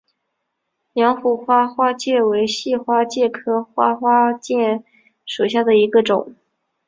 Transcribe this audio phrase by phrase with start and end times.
[0.93, 4.83] 阳虎花花介为细花介科花花介
[5.27, 6.33] 属下的一个种。